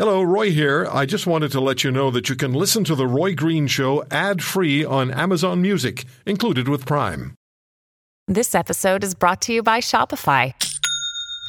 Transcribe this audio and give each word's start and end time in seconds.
Hello, 0.00 0.22
Roy 0.22 0.50
here. 0.50 0.88
I 0.90 1.04
just 1.04 1.26
wanted 1.26 1.52
to 1.52 1.60
let 1.60 1.84
you 1.84 1.90
know 1.90 2.10
that 2.10 2.30
you 2.30 2.34
can 2.34 2.54
listen 2.54 2.84
to 2.84 2.94
The 2.94 3.06
Roy 3.06 3.34
Green 3.34 3.66
Show 3.66 4.02
ad 4.10 4.42
free 4.42 4.82
on 4.82 5.10
Amazon 5.10 5.60
Music, 5.60 6.06
included 6.24 6.68
with 6.68 6.86
Prime. 6.86 7.34
This 8.26 8.54
episode 8.54 9.04
is 9.04 9.14
brought 9.14 9.42
to 9.42 9.52
you 9.52 9.62
by 9.62 9.80
Shopify. 9.80 10.54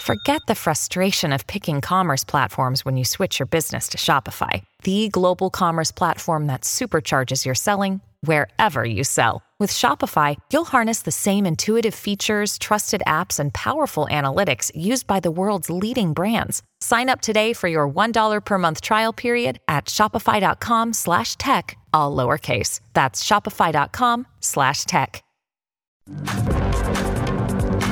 Forget 0.01 0.41
the 0.47 0.55
frustration 0.55 1.31
of 1.31 1.47
picking 1.47 1.79
commerce 1.79 2.25
platforms 2.25 2.83
when 2.83 2.97
you 2.97 3.05
switch 3.05 3.39
your 3.39 3.45
business 3.45 3.87
to 3.87 3.97
Shopify, 3.97 4.63
the 4.83 5.07
global 5.07 5.49
commerce 5.49 5.93
platform 5.93 6.47
that 6.47 6.63
supercharges 6.63 7.45
your 7.45 7.55
selling 7.55 8.01
wherever 8.19 8.83
you 8.83 9.05
sell. 9.05 9.43
With 9.61 9.69
Shopify, 9.69 10.37
you'll 10.51 10.65
harness 10.65 11.03
the 11.03 11.11
same 11.11 11.45
intuitive 11.45 11.93
features, 11.93 12.57
trusted 12.57 13.03
apps, 13.05 13.39
and 13.39 13.53
powerful 13.53 14.07
analytics 14.09 14.71
used 14.75 15.05
by 15.05 15.19
the 15.19 15.29
world's 15.29 15.69
leading 15.69 16.13
brands. 16.13 16.63
Sign 16.79 17.09
up 17.09 17.21
today 17.21 17.53
for 17.53 17.67
your 17.67 17.87
$1 17.87 18.41
per 18.43 18.57
month 18.57 18.81
trial 18.81 19.13
period 19.13 19.59
at 19.67 19.85
shopify.com 19.85 20.93
slash 20.93 21.37
tech, 21.37 21.77
all 21.93 22.15
lowercase. 22.15 22.79
That's 22.93 23.23
shopify.com 23.23 24.25
slash 24.39 24.85
tech. 24.85 25.23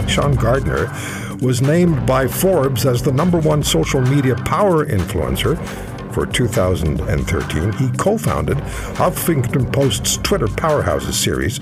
Sean 0.09 0.33
Gardner 0.37 0.91
was 1.39 1.61
named 1.61 2.03
by 2.07 2.27
Forbes 2.27 2.87
as 2.87 3.03
the 3.03 3.11
number 3.11 3.39
one 3.39 3.61
social 3.61 4.01
media 4.01 4.33
power 4.37 4.87
influencer 4.87 5.55
for 6.19 6.25
2013. 6.25 7.71
He 7.73 7.89
co 7.97 8.17
founded 8.17 8.57
Huffington 8.97 9.71
Post's 9.71 10.17
Twitter 10.17 10.47
Powerhouses 10.47 11.13
series, 11.13 11.61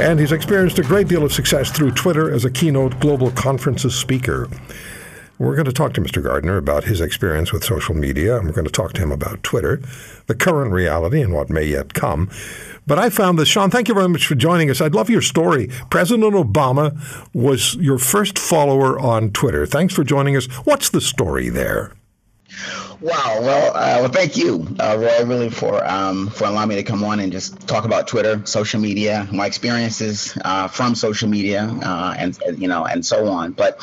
and 0.00 0.18
he's 0.18 0.32
experienced 0.32 0.80
a 0.80 0.82
great 0.82 1.06
deal 1.06 1.24
of 1.24 1.32
success 1.32 1.70
through 1.70 1.92
Twitter 1.92 2.34
as 2.34 2.44
a 2.44 2.50
keynote 2.50 2.98
global 2.98 3.30
conferences 3.30 3.94
speaker. 3.94 4.48
We're 5.38 5.54
going 5.54 5.66
to 5.66 5.72
talk 5.72 5.92
to 5.94 6.00
Mr. 6.00 6.20
Gardner 6.20 6.56
about 6.56 6.84
his 6.84 7.00
experience 7.00 7.52
with 7.52 7.62
social 7.62 7.94
media, 7.94 8.36
and 8.36 8.46
we're 8.46 8.54
going 8.54 8.66
to 8.66 8.72
talk 8.72 8.92
to 8.94 9.02
him 9.02 9.12
about 9.12 9.44
Twitter, 9.44 9.80
the 10.26 10.34
current 10.34 10.72
reality, 10.72 11.20
and 11.20 11.32
what 11.32 11.48
may 11.48 11.64
yet 11.64 11.94
come. 11.94 12.28
But 12.88 12.98
I 12.98 13.08
found 13.08 13.38
this, 13.38 13.46
Sean, 13.46 13.70
thank 13.70 13.86
you 13.86 13.94
very 13.94 14.08
much 14.08 14.26
for 14.26 14.34
joining 14.34 14.68
us. 14.68 14.80
I'd 14.80 14.94
love 14.96 15.10
your 15.10 15.22
story. 15.22 15.68
President 15.90 16.34
Obama 16.34 16.98
was 17.32 17.76
your 17.76 17.98
first 17.98 18.36
follower 18.36 18.98
on 18.98 19.30
Twitter. 19.30 19.64
Thanks 19.64 19.94
for 19.94 20.02
joining 20.02 20.36
us. 20.36 20.46
What's 20.64 20.90
the 20.90 21.00
story 21.00 21.50
there? 21.50 21.95
Wow. 23.00 23.38
Well, 23.40 23.68
uh, 23.76 23.98
well, 24.00 24.08
thank 24.08 24.36
you, 24.36 24.66
uh, 24.80 24.96
Roy, 24.98 25.24
really 25.26 25.50
for 25.50 25.84
um, 25.86 26.28
for 26.30 26.44
allowing 26.46 26.68
me 26.70 26.76
to 26.76 26.82
come 26.82 27.04
on 27.04 27.20
and 27.20 27.30
just 27.30 27.66
talk 27.68 27.84
about 27.84 28.08
Twitter, 28.08 28.44
social 28.46 28.80
media, 28.80 29.28
my 29.32 29.46
experiences 29.46 30.36
uh, 30.44 30.68
from 30.68 30.94
social 30.94 31.28
media, 31.28 31.62
uh, 31.62 32.14
and 32.16 32.38
you 32.58 32.68
know, 32.68 32.84
and 32.86 33.04
so 33.04 33.28
on. 33.28 33.52
But 33.52 33.78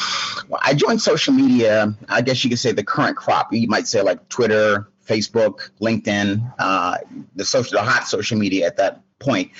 I 0.61 0.73
joined 0.73 1.01
social 1.01 1.33
media. 1.33 1.95
I 2.09 2.21
guess 2.21 2.43
you 2.43 2.49
could 2.49 2.59
say 2.59 2.71
the 2.71 2.83
current 2.83 3.15
crop. 3.17 3.53
You 3.53 3.67
might 3.67 3.87
say 3.87 4.01
like 4.01 4.27
Twitter, 4.29 4.87
Facebook, 5.07 5.69
LinkedIn, 5.79 6.53
uh, 6.57 6.97
the 7.35 7.45
social, 7.45 7.77
the 7.77 7.83
hot 7.83 8.07
social 8.07 8.37
media 8.37 8.65
at 8.65 8.77
that 8.77 9.01
point. 9.19 9.51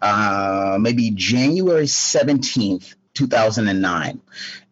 Uh, 0.00 0.78
maybe 0.80 1.10
January 1.10 1.86
seventeenth, 1.86 2.94
2009. 3.14 4.20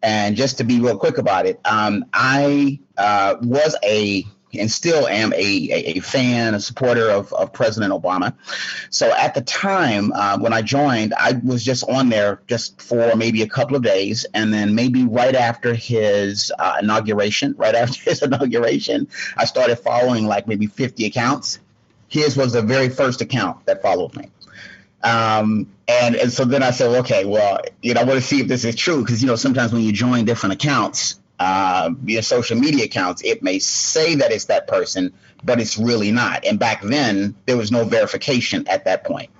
And 0.01 0.35
just 0.35 0.57
to 0.57 0.63
be 0.63 0.79
real 0.79 0.97
quick 0.97 1.17
about 1.17 1.45
it, 1.45 1.59
um, 1.65 2.05
I 2.13 2.79
uh, 2.97 3.35
was 3.41 3.75
a 3.83 4.25
and 4.53 4.71
still 4.71 5.07
am 5.07 5.33
a, 5.33 5.37
a, 5.37 5.97
a, 5.97 5.99
fan, 5.99 6.53
a 6.53 6.59
supporter 6.59 7.09
of, 7.09 7.31
of 7.33 7.53
President 7.53 7.93
Obama. 7.93 8.33
So 8.89 9.13
at 9.13 9.33
the 9.33 9.41
time 9.41 10.11
uh, 10.13 10.37
when 10.39 10.53
I 10.53 10.61
joined, 10.61 11.13
I 11.17 11.39
was 11.43 11.63
just 11.63 11.87
on 11.89 12.09
there 12.09 12.41
just 12.47 12.81
for 12.81 13.15
maybe 13.15 13.41
a 13.41 13.47
couple 13.47 13.75
of 13.75 13.83
days. 13.83 14.25
And 14.33 14.53
then 14.53 14.75
maybe 14.75 15.05
right 15.05 15.35
after 15.35 15.73
his 15.73 16.51
uh, 16.59 16.77
inauguration, 16.81 17.55
right 17.57 17.75
after 17.75 18.01
his 18.09 18.21
inauguration, 18.21 19.07
I 19.37 19.45
started 19.45 19.77
following 19.77 20.25
like 20.25 20.47
maybe 20.47 20.67
50 20.67 21.05
accounts. 21.05 21.59
His 22.07 22.35
was 22.35 22.53
the 22.53 22.61
very 22.61 22.89
first 22.89 23.21
account 23.21 23.65
that 23.65 23.81
followed 23.81 24.15
me. 24.17 24.29
Um, 25.03 25.71
and, 25.91 26.15
and 26.15 26.31
so 26.31 26.45
then 26.45 26.63
I 26.63 26.71
said, 26.71 26.99
okay, 27.01 27.25
well, 27.25 27.61
you 27.81 27.93
know, 27.93 28.01
I 28.01 28.03
want 28.03 28.19
to 28.19 28.25
see 28.25 28.41
if 28.41 28.47
this 28.47 28.65
is 28.65 28.75
true 28.75 29.01
because, 29.01 29.21
you 29.21 29.27
know, 29.27 29.35
sometimes 29.35 29.73
when 29.73 29.81
you 29.81 29.91
join 29.91 30.25
different 30.25 30.53
accounts, 30.53 31.19
uh, 31.39 31.89
via 32.03 32.21
social 32.21 32.55
media 32.55 32.85
accounts, 32.85 33.23
it 33.23 33.41
may 33.41 33.57
say 33.57 34.13
that 34.15 34.31
it's 34.31 34.45
that 34.45 34.67
person, 34.67 35.11
but 35.43 35.59
it's 35.59 35.75
really 35.75 36.11
not. 36.11 36.45
And 36.45 36.59
back 36.59 36.83
then, 36.83 37.35
there 37.47 37.57
was 37.57 37.71
no 37.71 37.83
verification 37.83 38.67
at 38.67 38.85
that 38.85 39.03
point. 39.03 39.31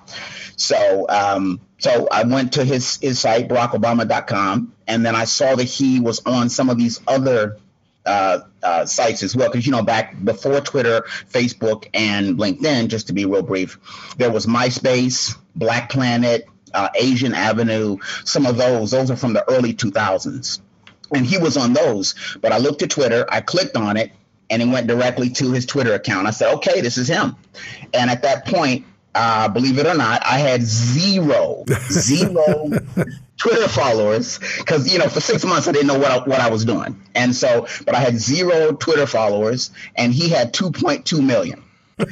So, 0.56 1.06
um, 1.10 1.62
so 1.78 2.08
I 2.12 2.24
went 2.24 2.54
to 2.54 2.66
his 2.66 2.98
his 2.98 3.20
site, 3.20 3.48
BarackObama.com, 3.50 4.74
and 4.88 5.06
then 5.06 5.16
I 5.16 5.26
saw 5.26 5.56
that 5.56 5.64
he 5.64 6.00
was 6.00 6.22
on 6.26 6.50
some 6.50 6.72
of 6.72 6.78
these 6.78 7.02
other 7.08 7.58
uh, 8.06 8.40
uh, 8.64 8.86
sites 8.86 9.24
as 9.24 9.36
well. 9.36 9.50
Because 9.50 9.66
you 9.66 9.72
know, 9.72 9.84
back 9.84 10.22
before 10.24 10.62
Twitter, 10.62 11.02
Facebook, 11.30 11.88
and 11.94 12.38
LinkedIn, 12.38 12.88
just 12.88 13.08
to 13.08 13.14
be 13.14 13.26
real 13.26 13.44
brief, 13.44 13.80
there 14.18 14.32
was 14.32 14.46
MySpace, 14.46 15.38
Black 15.56 15.90
Planet, 15.90 16.48
uh, 16.74 16.90
Asian 16.96 17.34
Avenue. 17.34 17.98
Some 18.26 18.46
of 18.46 18.58
those, 18.58 18.92
those 18.92 19.12
are 19.12 19.16
from 19.16 19.34
the 19.34 19.48
early 19.50 19.74
2000s, 19.74 20.60
and 21.14 21.26
he 21.26 21.38
was 21.38 21.58
on 21.58 21.74
those. 21.74 22.38
But 22.42 22.52
I 22.52 22.58
looked 22.58 22.82
at 22.82 22.90
Twitter, 22.90 23.26
I 23.30 23.42
clicked 23.42 23.76
on 23.76 23.98
it, 23.98 24.12
and 24.50 24.62
it 24.62 24.68
went 24.68 24.88
directly 24.88 25.30
to 25.30 25.52
his 25.52 25.66
Twitter 25.66 25.94
account. 25.94 26.28
I 26.28 26.32
said, 26.32 26.54
okay, 26.56 26.82
this 26.82 26.98
is 26.98 27.08
him. 27.08 27.36
And 27.94 28.10
at 28.10 28.24
that 28.24 28.46
point, 28.46 28.86
uh, 29.14 29.50
believe 29.50 29.78
it 29.78 29.86
or 29.86 29.96
not, 29.96 30.22
I 30.26 30.40
had 30.40 30.62
zero, 30.64 31.66
zero 31.90 32.70
Twitter 33.38 33.68
followers 33.68 34.40
because 34.58 34.92
you 34.92 35.00
know 35.00 35.10
for 35.10 35.20
six 35.20 35.44
months 35.44 35.68
I 35.68 35.72
didn't 35.72 35.88
know 35.88 35.98
what 35.98 36.12
I, 36.12 36.18
what 36.20 36.40
I 36.40 36.50
was 36.50 36.64
doing, 36.64 37.02
and 37.16 37.36
so 37.36 37.68
but 37.86 37.96
I 37.96 38.00
had 38.00 38.18
zero 38.18 38.74
Twitter 38.74 39.08
followers, 39.08 39.72
and 39.96 40.14
he 40.14 40.30
had 40.30 40.54
two 40.54 40.72
point 40.72 41.06
two 41.06 41.22
million. 41.22 41.64
so, 42.00 42.08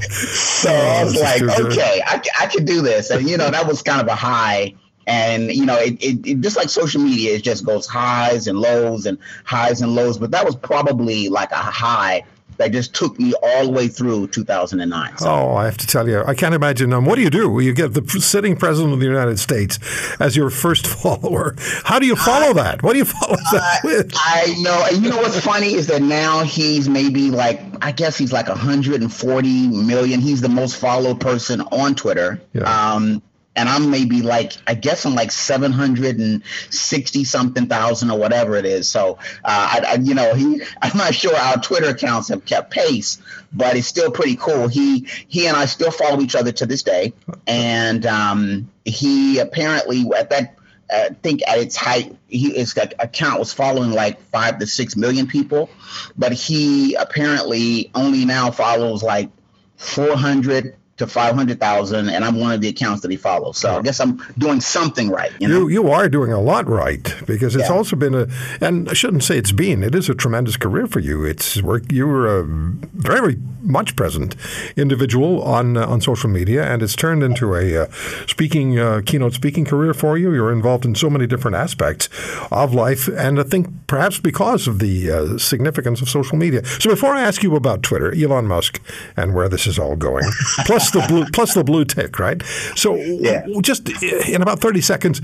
so 0.00 0.70
I 0.70 1.04
was 1.04 1.20
like, 1.20 1.42
okay, 1.42 2.02
I, 2.04 2.22
I 2.40 2.46
can 2.46 2.64
do 2.64 2.80
this, 2.80 3.10
and 3.10 3.28
you 3.28 3.36
know 3.36 3.50
that 3.50 3.66
was 3.66 3.82
kind 3.82 4.00
of 4.00 4.06
a 4.08 4.14
high. 4.14 4.74
And 5.06 5.50
you 5.50 5.64
know 5.64 5.78
it, 5.78 6.02
it, 6.02 6.26
it, 6.26 6.40
just 6.40 6.56
like 6.56 6.68
social 6.68 7.00
media 7.00 7.34
it 7.34 7.42
just 7.42 7.64
goes 7.64 7.86
highs 7.86 8.46
and 8.46 8.58
lows 8.58 9.06
and 9.06 9.16
highs 9.44 9.80
and 9.80 9.94
lows. 9.94 10.18
But 10.18 10.32
that 10.32 10.44
was 10.44 10.54
probably 10.54 11.28
like 11.30 11.50
a 11.50 11.56
high 11.56 12.24
that 12.58 12.72
just 12.72 12.94
took 12.94 13.18
me 13.18 13.34
all 13.42 13.64
the 13.64 13.70
way 13.70 13.88
through 13.88 14.28
2009. 14.28 15.18
So. 15.18 15.28
Oh, 15.28 15.54
I 15.54 15.64
have 15.64 15.78
to 15.78 15.86
tell 15.86 16.08
you, 16.08 16.22
I 16.24 16.34
can't 16.34 16.54
imagine. 16.54 16.92
Um, 16.92 17.04
what 17.04 17.16
do 17.16 17.22
you 17.22 17.30
do? 17.30 17.58
You 17.60 17.72
get 17.72 17.94
the 17.94 18.02
sitting 18.20 18.56
president 18.56 18.92
of 18.92 19.00
the 19.00 19.06
United 19.06 19.38
States 19.38 19.78
as 20.20 20.36
your 20.36 20.50
first 20.50 20.86
follower. 21.02 21.54
How 21.84 21.98
do 21.98 22.06
you 22.06 22.16
follow 22.16 22.52
that? 22.54 22.82
What 22.82 22.92
do 22.92 22.98
you 22.98 23.04
follow 23.04 23.36
that 23.52 23.80
with? 23.84 24.12
I 24.14 24.54
know. 24.60 24.86
And 24.90 25.04
you 25.04 25.10
know 25.10 25.18
what's 25.18 25.40
funny 25.40 25.74
is 25.74 25.86
that 25.86 26.02
now 26.02 26.42
he's 26.42 26.88
maybe 26.88 27.30
like, 27.30 27.60
I 27.80 27.92
guess 27.92 28.18
he's 28.18 28.32
like 28.32 28.48
140 28.48 29.68
million. 29.68 30.20
He's 30.20 30.40
the 30.40 30.48
most 30.48 30.76
followed 30.76 31.20
person 31.20 31.60
on 31.60 31.94
Twitter. 31.94 32.40
Yeah. 32.52 32.62
Um, 32.94 33.22
and 33.58 33.68
I'm 33.68 33.90
maybe 33.90 34.22
like 34.22 34.52
I 34.68 34.74
guess 34.74 35.04
I'm 35.04 35.16
like 35.16 35.32
seven 35.32 35.72
hundred 35.72 36.18
and 36.18 36.44
sixty 36.70 37.24
something 37.24 37.66
thousand 37.66 38.10
or 38.10 38.18
whatever 38.18 38.54
it 38.54 38.64
is. 38.64 38.88
So 38.88 39.18
uh, 39.44 39.80
I, 39.82 39.84
I, 39.86 39.94
you 39.94 40.14
know, 40.14 40.32
he 40.34 40.62
I'm 40.82 40.96
not 40.96 41.14
sure 41.14 41.36
our 41.36 41.56
Twitter 41.56 41.88
accounts 41.88 42.28
have 42.28 42.44
kept 42.44 42.70
pace, 42.70 43.18
but 43.52 43.76
it's 43.76 43.88
still 43.88 44.12
pretty 44.12 44.36
cool. 44.36 44.68
He 44.68 45.06
he 45.26 45.48
and 45.48 45.56
I 45.56 45.66
still 45.66 45.90
follow 45.90 46.20
each 46.20 46.36
other 46.36 46.52
to 46.52 46.66
this 46.66 46.84
day, 46.84 47.14
and 47.46 48.06
um, 48.06 48.70
he 48.84 49.38
apparently 49.40 50.04
at 50.16 50.30
that. 50.30 50.54
I 50.90 51.10
think 51.22 51.42
at 51.46 51.58
its 51.58 51.76
height, 51.76 52.16
he, 52.28 52.54
his 52.54 52.74
account 52.98 53.38
was 53.38 53.52
following 53.52 53.90
like 53.90 54.22
five 54.30 54.58
to 54.58 54.66
six 54.66 54.96
million 54.96 55.26
people, 55.26 55.68
but 56.16 56.32
he 56.32 56.94
apparently 56.94 57.90
only 57.94 58.24
now 58.24 58.50
follows 58.50 59.02
like 59.02 59.28
400 59.76 60.78
to 60.98 61.06
500,000 61.06 62.08
and 62.08 62.24
I'm 62.24 62.38
one 62.38 62.52
of 62.52 62.60
the 62.60 62.68
accounts 62.68 63.02
that 63.02 63.10
he 63.10 63.16
follows. 63.16 63.56
So 63.58 63.78
I 63.78 63.82
guess 63.82 64.00
I'm 64.00 64.18
doing 64.36 64.60
something 64.60 65.10
right. 65.10 65.32
You, 65.40 65.48
know? 65.48 65.58
you, 65.60 65.68
you 65.68 65.90
are 65.90 66.08
doing 66.08 66.32
a 66.32 66.40
lot 66.40 66.68
right 66.68 67.14
because 67.26 67.54
it's 67.54 67.68
yeah. 67.68 67.74
also 67.74 67.94
been 67.96 68.14
a, 68.14 68.26
and 68.60 68.88
I 68.88 68.94
shouldn't 68.94 69.22
say 69.22 69.38
it's 69.38 69.52
been, 69.52 69.82
it 69.84 69.94
is 69.94 70.08
a 70.08 70.14
tremendous 70.14 70.56
career 70.56 70.86
for 70.88 70.98
you. 70.98 71.24
It's 71.24 71.62
work, 71.62 71.90
you 71.92 72.06
were 72.06 72.40
a 72.40 72.44
very 72.44 73.36
much 73.60 73.94
present 73.94 74.34
individual 74.76 75.42
on, 75.42 75.76
uh, 75.76 75.86
on 75.86 76.00
social 76.00 76.30
media 76.30 76.64
and 76.64 76.82
it's 76.82 76.96
turned 76.96 77.22
into 77.22 77.54
a 77.54 77.84
uh, 77.84 77.86
speaking, 78.26 78.78
uh, 78.78 79.00
keynote 79.06 79.34
speaking 79.34 79.64
career 79.64 79.94
for 79.94 80.18
you. 80.18 80.34
You're 80.34 80.52
involved 80.52 80.84
in 80.84 80.96
so 80.96 81.08
many 81.08 81.28
different 81.28 81.56
aspects 81.56 82.08
of 82.50 82.74
life. 82.74 83.06
And 83.08 83.38
I 83.38 83.44
think 83.44 83.68
perhaps 83.86 84.18
because 84.18 84.66
of 84.66 84.80
the 84.80 85.10
uh, 85.10 85.38
significance 85.38 86.02
of 86.02 86.08
social 86.08 86.36
media. 86.36 86.64
So 86.64 86.90
before 86.90 87.14
I 87.14 87.22
ask 87.22 87.44
you 87.44 87.54
about 87.54 87.84
Twitter, 87.84 88.12
Elon 88.12 88.46
Musk 88.46 88.80
and 89.16 89.32
where 89.32 89.48
this 89.48 89.66
is 89.66 89.78
all 89.78 89.94
going, 89.94 90.24
plus 90.66 90.87
plus 90.90 91.06
the 91.08 91.12
blue 91.12 91.24
plus 91.32 91.54
the 91.54 91.64
blue 91.64 91.84
tick, 91.84 92.18
right? 92.18 92.42
So 92.76 92.96
yeah. 92.96 93.46
just 93.60 93.88
in 94.02 94.42
about 94.42 94.60
thirty 94.60 94.80
seconds. 94.80 95.20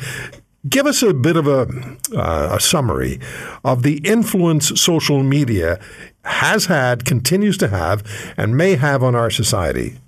Give 0.66 0.86
us 0.86 1.02
a 1.02 1.12
bit 1.12 1.36
of 1.36 1.46
a, 1.46 1.68
uh, 2.16 2.56
a 2.56 2.58
summary 2.58 3.20
of 3.66 3.82
the 3.82 3.98
influence 3.98 4.80
social 4.80 5.22
media 5.22 5.78
has 6.24 6.64
had, 6.64 7.04
continues 7.04 7.58
to 7.58 7.68
have, 7.68 8.02
and 8.38 8.56
may 8.56 8.76
have 8.76 9.02
on 9.02 9.14
our 9.14 9.28
society. 9.28 9.98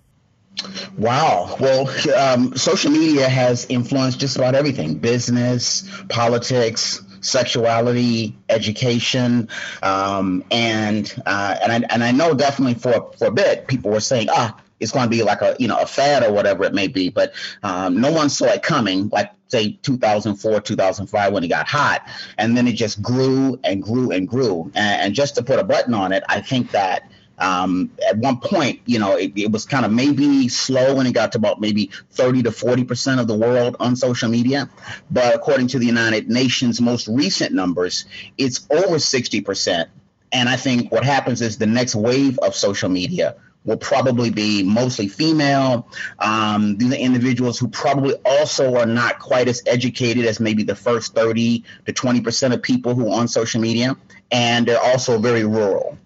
Wow. 0.96 1.56
Well, 1.60 1.90
um, 2.16 2.56
social 2.56 2.90
media 2.90 3.28
has 3.28 3.66
influenced 3.68 4.18
just 4.18 4.36
about 4.36 4.54
everything 4.54 4.94
business, 4.94 5.86
politics, 6.08 7.02
sexuality, 7.20 8.34
education, 8.48 9.48
um, 9.82 10.42
and 10.50 11.14
uh, 11.26 11.56
and 11.62 11.72
I 11.72 11.86
and 11.90 12.02
I 12.02 12.12
know 12.12 12.34
definitely 12.34 12.74
for 12.74 13.12
for 13.18 13.26
a 13.26 13.30
bit 13.30 13.66
people 13.68 13.90
were 13.90 14.00
saying 14.00 14.28
ah 14.30 14.58
it's 14.80 14.92
going 14.92 15.04
to 15.04 15.10
be 15.10 15.22
like 15.22 15.42
a 15.42 15.56
you 15.58 15.68
know 15.68 15.78
a 15.78 15.86
fad 15.86 16.22
or 16.22 16.32
whatever 16.32 16.64
it 16.64 16.74
may 16.74 16.88
be, 16.88 17.08
but 17.08 17.34
um, 17.62 18.00
no 18.00 18.10
one 18.12 18.28
saw 18.28 18.46
it 18.46 18.62
coming. 18.62 19.08
Like 19.08 19.32
say 19.48 19.78
2004, 19.82 20.60
2005 20.60 21.32
when 21.32 21.44
it 21.44 21.48
got 21.48 21.68
hot, 21.68 22.06
and 22.38 22.56
then 22.56 22.66
it 22.66 22.74
just 22.74 23.00
grew 23.00 23.58
and 23.64 23.82
grew 23.82 24.10
and 24.10 24.28
grew. 24.28 24.70
And, 24.74 25.02
and 25.02 25.14
just 25.14 25.36
to 25.36 25.42
put 25.42 25.58
a 25.58 25.64
button 25.64 25.94
on 25.94 26.12
it, 26.12 26.24
I 26.28 26.40
think 26.40 26.72
that 26.72 27.10
um, 27.38 27.90
at 28.08 28.16
one 28.16 28.38
point, 28.40 28.80
you 28.86 28.98
know, 28.98 29.16
it, 29.16 29.32
it 29.36 29.50
was 29.50 29.66
kind 29.66 29.84
of 29.84 29.92
maybe 29.92 30.48
slow 30.48 30.94
when 30.94 31.06
it 31.06 31.12
got 31.12 31.32
to 31.32 31.38
about 31.38 31.60
maybe 31.60 31.90
30 32.12 32.44
to 32.44 32.52
40 32.52 32.84
percent 32.84 33.20
of 33.20 33.28
the 33.28 33.36
world 33.36 33.76
on 33.80 33.96
social 33.96 34.28
media. 34.28 34.70
But 35.10 35.34
according 35.34 35.68
to 35.68 35.78
the 35.78 35.86
United 35.86 36.28
Nations 36.28 36.80
most 36.80 37.08
recent 37.08 37.52
numbers, 37.52 38.06
it's 38.38 38.66
over 38.70 38.98
60 38.98 39.40
percent. 39.42 39.90
And 40.32 40.48
I 40.48 40.56
think 40.56 40.90
what 40.90 41.04
happens 41.04 41.40
is 41.40 41.56
the 41.56 41.66
next 41.66 41.94
wave 41.94 42.38
of 42.40 42.54
social 42.54 42.88
media 42.88 43.36
will 43.66 43.76
probably 43.76 44.30
be 44.30 44.62
mostly 44.62 45.08
female. 45.08 45.88
Um, 46.18 46.78
these 46.78 46.92
are 46.92 46.96
individuals 46.96 47.58
who 47.58 47.68
probably 47.68 48.14
also 48.24 48.76
are 48.76 48.86
not 48.86 49.18
quite 49.18 49.48
as 49.48 49.62
educated 49.66 50.24
as 50.24 50.40
maybe 50.40 50.62
the 50.62 50.76
first 50.76 51.14
30 51.14 51.64
to 51.84 51.92
20 51.92 52.20
percent 52.22 52.54
of 52.54 52.62
people 52.62 52.94
who 52.94 53.08
are 53.12 53.20
on 53.20 53.28
social 53.28 53.60
media, 53.60 53.96
and 54.30 54.66
they're 54.66 54.80
also 54.80 55.18
very 55.18 55.44
rural. 55.44 55.98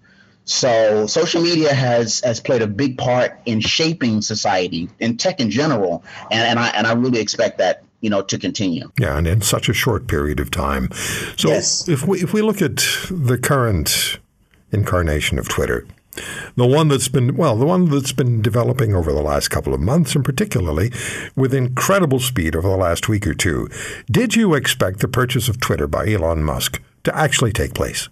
So 0.44 1.06
social 1.06 1.42
media 1.42 1.72
has 1.72 2.20
has 2.20 2.40
played 2.40 2.62
a 2.62 2.66
big 2.66 2.98
part 2.98 3.38
in 3.46 3.60
shaping 3.60 4.20
society 4.22 4.88
in 4.98 5.16
tech 5.16 5.38
in 5.38 5.50
general, 5.50 6.02
and, 6.30 6.40
and 6.40 6.58
I 6.58 6.68
and 6.70 6.86
I 6.86 6.94
really 6.94 7.20
expect 7.20 7.58
that 7.58 7.84
you 8.00 8.10
know 8.10 8.22
to 8.22 8.38
continue. 8.38 8.90
Yeah, 8.98 9.16
and 9.16 9.26
in 9.28 9.42
such 9.42 9.68
a 9.68 9.72
short 9.72 10.08
period 10.08 10.40
of 10.40 10.50
time. 10.50 10.88
So 11.36 11.48
yes. 11.48 11.88
if 11.88 12.06
we 12.06 12.20
if 12.20 12.32
we 12.32 12.42
look 12.42 12.62
at 12.62 12.78
the 13.10 13.38
current 13.40 14.18
incarnation 14.72 15.38
of 15.38 15.48
Twitter, 15.48 15.86
the 16.56 16.66
one 16.66 16.88
that's 16.88 17.08
been 17.08 17.36
well, 17.36 17.56
the 17.56 17.66
one 17.66 17.86
that's 17.86 18.12
been 18.12 18.42
developing 18.42 18.94
over 18.94 19.12
the 19.12 19.22
last 19.22 19.48
couple 19.48 19.72
of 19.72 19.80
months, 19.80 20.14
and 20.14 20.24
particularly 20.24 20.92
with 21.36 21.54
incredible 21.54 22.20
speed 22.20 22.56
over 22.56 22.68
the 22.68 22.76
last 22.76 23.08
week 23.08 23.26
or 23.26 23.34
two. 23.34 23.68
Did 24.10 24.34
you 24.34 24.54
expect 24.54 25.00
the 25.00 25.08
purchase 25.08 25.48
of 25.48 25.60
Twitter 25.60 25.86
by 25.86 26.08
Elon 26.08 26.42
Musk 26.42 26.82
to 27.04 27.16
actually 27.16 27.52
take 27.52 27.74
place? 27.74 28.08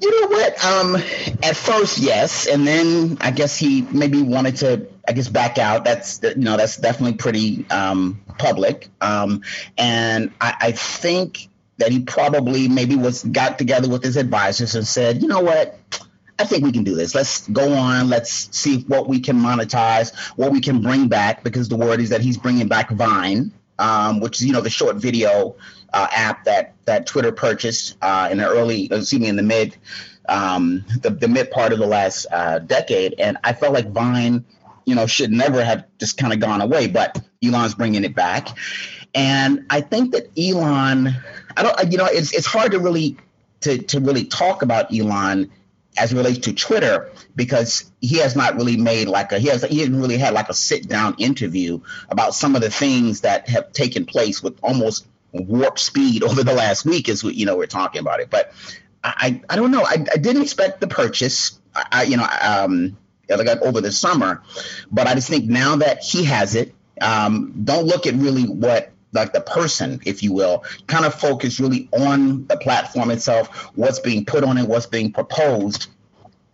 You 0.00 0.20
know 0.20 0.28
what? 0.28 0.64
Um, 0.64 0.96
at 1.42 1.56
first, 1.56 1.98
yes, 1.98 2.46
and 2.46 2.66
then 2.66 3.18
I 3.20 3.30
guess 3.30 3.56
he 3.56 3.82
maybe 3.82 4.22
wanted 4.22 4.56
to, 4.56 4.86
I 5.06 5.12
guess, 5.12 5.28
back 5.28 5.58
out. 5.58 5.84
That's 5.84 6.20
you 6.22 6.34
know 6.36 6.56
that's 6.56 6.76
definitely 6.76 7.16
pretty 7.16 7.64
um, 7.70 8.20
public, 8.38 8.88
um, 9.00 9.42
and 9.76 10.32
I, 10.40 10.54
I 10.60 10.72
think 10.72 11.48
that 11.78 11.92
he 11.92 12.00
probably 12.00 12.68
maybe 12.68 12.96
was 12.96 13.24
got 13.24 13.58
together 13.58 13.88
with 13.88 14.02
his 14.02 14.16
advisors 14.16 14.74
and 14.74 14.86
said, 14.86 15.22
you 15.22 15.28
know 15.28 15.40
what? 15.40 15.78
I 16.38 16.44
think 16.44 16.64
we 16.64 16.72
can 16.72 16.84
do 16.84 16.94
this. 16.94 17.14
Let's 17.14 17.48
go 17.48 17.72
on. 17.72 18.08
Let's 18.08 18.56
see 18.56 18.82
what 18.82 19.08
we 19.08 19.18
can 19.18 19.38
monetize, 19.38 20.16
what 20.36 20.52
we 20.52 20.60
can 20.60 20.80
bring 20.80 21.08
back, 21.08 21.42
because 21.42 21.68
the 21.68 21.76
word 21.76 22.00
is 22.00 22.10
that 22.10 22.20
he's 22.20 22.36
bringing 22.36 22.68
back 22.68 22.90
Vine, 22.90 23.52
um, 23.78 24.20
which 24.20 24.40
is 24.40 24.46
you 24.46 24.52
know 24.52 24.60
the 24.60 24.70
short 24.70 24.96
video 24.96 25.56
uh, 25.92 26.06
app 26.12 26.44
that 26.44 26.74
that 26.84 27.06
Twitter 27.06 27.32
purchased 27.32 27.96
uh, 28.02 28.28
in 28.30 28.38
the 28.38 28.48
early, 28.48 28.84
excuse 28.84 29.20
me, 29.20 29.28
in 29.28 29.36
the 29.36 29.42
mid, 29.42 29.76
um, 30.28 30.84
the, 31.02 31.10
the 31.10 31.28
mid 31.28 31.50
part 31.50 31.72
of 31.72 31.80
the 31.80 31.86
last 31.86 32.26
uh, 32.30 32.60
decade, 32.60 33.14
and 33.18 33.36
I 33.42 33.52
felt 33.52 33.72
like 33.72 33.90
Vine, 33.90 34.44
you 34.84 34.94
know, 34.94 35.06
should 35.06 35.32
never 35.32 35.64
have 35.64 35.86
just 35.98 36.18
kind 36.18 36.32
of 36.32 36.38
gone 36.38 36.60
away, 36.60 36.86
but 36.86 37.20
Elon's 37.44 37.74
bringing 37.74 38.04
it 38.04 38.14
back, 38.14 38.48
and 39.12 39.66
I 39.70 39.80
think 39.80 40.12
that 40.12 40.30
Elon, 40.38 41.14
I 41.56 41.62
don't, 41.62 41.90
you 41.92 41.98
know, 41.98 42.06
it's 42.06 42.32
it's 42.32 42.46
hard 42.46 42.72
to 42.72 42.78
really 42.78 43.16
to 43.62 43.78
to 43.78 43.98
really 43.98 44.24
talk 44.24 44.62
about 44.62 44.94
Elon 44.94 45.50
as 45.98 46.12
it 46.12 46.16
relates 46.16 46.38
to 46.38 46.52
Twitter 46.52 47.10
because 47.34 47.90
he 48.00 48.18
has 48.18 48.36
not 48.36 48.56
really 48.56 48.76
made 48.76 49.08
like 49.08 49.32
a 49.32 49.38
he 49.38 49.48
has 49.48 49.62
he 49.64 49.80
hasn't 49.80 49.96
really 49.96 50.18
had 50.18 50.34
like 50.34 50.48
a 50.48 50.54
sit 50.54 50.88
down 50.88 51.14
interview 51.18 51.80
about 52.08 52.34
some 52.34 52.54
of 52.54 52.62
the 52.62 52.70
things 52.70 53.22
that 53.22 53.48
have 53.48 53.72
taken 53.72 54.06
place 54.06 54.42
with 54.42 54.58
almost 54.62 55.06
warp 55.32 55.78
speed 55.78 56.22
over 56.28 56.42
the 56.42 56.54
last 56.54 56.84
week 56.84 57.08
as 57.08 57.22
you 57.22 57.46
know 57.46 57.56
we're 57.56 57.66
talking 57.66 58.00
about 58.00 58.20
it. 58.20 58.30
But 58.30 58.52
I 59.02 59.40
I 59.48 59.56
don't 59.56 59.70
know. 59.70 59.82
I, 59.82 60.04
I 60.12 60.16
didn't 60.16 60.42
expect 60.42 60.80
the 60.80 60.88
purchase. 60.88 61.58
I 61.74 62.04
you 62.04 62.16
know 62.16 62.26
um 62.42 62.96
like 63.28 63.62
over 63.62 63.80
the 63.80 63.92
summer, 63.92 64.42
but 64.90 65.06
I 65.06 65.14
just 65.14 65.28
think 65.28 65.44
now 65.44 65.76
that 65.76 66.02
he 66.02 66.24
has 66.24 66.54
it, 66.54 66.74
um, 67.00 67.52
don't 67.64 67.84
look 67.84 68.06
at 68.06 68.14
really 68.14 68.44
what 68.44 68.90
like 69.12 69.32
the 69.32 69.40
person, 69.40 70.00
if 70.04 70.22
you 70.22 70.32
will, 70.32 70.64
kind 70.86 71.04
of 71.04 71.14
focus 71.14 71.60
really 71.60 71.88
on 71.92 72.46
the 72.46 72.56
platform 72.56 73.10
itself, 73.10 73.70
what's 73.74 74.00
being 74.00 74.24
put 74.24 74.44
on 74.44 74.58
it, 74.58 74.68
what's 74.68 74.86
being 74.86 75.12
proposed. 75.12 75.88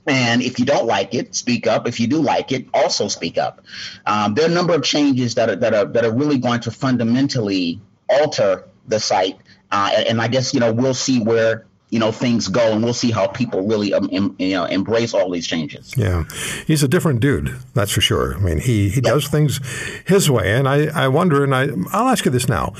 And 0.06 0.42
if 0.42 0.58
you 0.58 0.66
don't 0.66 0.86
like 0.86 1.14
it, 1.14 1.34
speak 1.34 1.66
up. 1.66 1.88
If 1.88 1.98
you 1.98 2.06
do 2.06 2.20
like 2.20 2.52
it, 2.52 2.66
also 2.74 3.08
speak 3.08 3.38
up. 3.38 3.62
Um, 4.04 4.34
there 4.34 4.46
are 4.46 4.50
a 4.50 4.54
number 4.54 4.74
of 4.74 4.82
changes 4.82 5.34
that 5.36 5.48
are 5.48 5.56
that 5.56 5.72
are 5.72 5.86
that 5.86 6.04
are 6.04 6.12
really 6.12 6.38
going 6.38 6.60
to 6.60 6.70
fundamentally 6.70 7.80
alter 8.08 8.68
the 8.86 9.00
site. 9.00 9.38
Uh, 9.70 9.90
and, 9.96 10.08
and 10.08 10.22
I 10.22 10.28
guess 10.28 10.52
you 10.52 10.60
know 10.60 10.72
we'll 10.72 10.92
see 10.94 11.20
where 11.22 11.66
you 11.94 12.00
know 12.00 12.10
things 12.10 12.48
go, 12.48 12.72
and 12.72 12.82
we'll 12.82 12.92
see 12.92 13.12
how 13.12 13.28
people 13.28 13.68
really 13.68 13.94
um, 13.94 14.08
em, 14.10 14.34
you 14.40 14.56
know 14.56 14.64
embrace 14.64 15.14
all 15.14 15.30
these 15.30 15.46
changes. 15.46 15.94
Yeah, 15.96 16.24
he's 16.66 16.82
a 16.82 16.88
different 16.88 17.20
dude, 17.20 17.56
that's 17.72 17.92
for 17.92 18.00
sure. 18.00 18.34
I 18.34 18.40
mean, 18.40 18.58
he 18.58 18.88
he 18.88 19.00
does 19.00 19.28
things 19.28 19.60
his 20.04 20.28
way, 20.28 20.56
and 20.56 20.68
I, 20.68 20.86
I 20.86 21.06
wonder, 21.06 21.44
and 21.44 21.54
I 21.54 21.68
I'll 21.92 22.08
ask 22.08 22.24
you 22.24 22.32
this 22.32 22.48
now, 22.48 22.74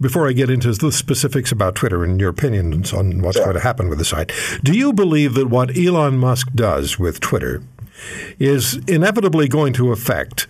before 0.00 0.28
I 0.28 0.32
get 0.32 0.50
into 0.50 0.72
the 0.72 0.92
specifics 0.92 1.50
about 1.50 1.74
Twitter 1.74 2.04
and 2.04 2.20
your 2.20 2.30
opinions 2.30 2.92
on 2.92 3.22
what's 3.22 3.38
sure. 3.38 3.46
going 3.46 3.56
to 3.56 3.62
happen 3.62 3.88
with 3.88 3.98
the 3.98 4.04
site. 4.04 4.30
Do 4.62 4.72
you 4.72 4.92
believe 4.92 5.34
that 5.34 5.48
what 5.48 5.76
Elon 5.76 6.16
Musk 6.18 6.52
does 6.54 6.96
with 6.96 7.18
Twitter 7.18 7.64
is 8.38 8.76
inevitably 8.86 9.48
going 9.48 9.72
to 9.72 9.90
affect 9.90 10.42